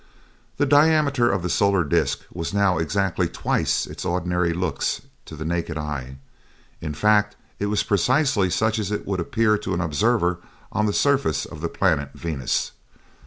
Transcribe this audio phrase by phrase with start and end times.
[0.57, 5.35] The diameter of the solar disc was now exactly twice what it ordinarily looks to
[5.35, 6.17] the naked eye;
[6.81, 10.39] in fact, it was precisely such as it would appear to an observer
[10.71, 12.71] on the surface of the planet Venus.